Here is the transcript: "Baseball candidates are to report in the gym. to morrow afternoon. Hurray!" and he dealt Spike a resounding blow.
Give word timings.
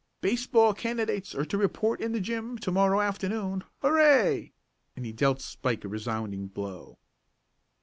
"Baseball 0.19 0.73
candidates 0.73 1.35
are 1.35 1.45
to 1.45 1.59
report 1.59 2.01
in 2.01 2.11
the 2.11 2.19
gym. 2.19 2.57
to 2.57 2.71
morrow 2.71 2.99
afternoon. 2.99 3.63
Hurray!" 3.83 4.53
and 4.95 5.05
he 5.05 5.11
dealt 5.11 5.41
Spike 5.41 5.85
a 5.85 5.87
resounding 5.87 6.47
blow. 6.47 6.97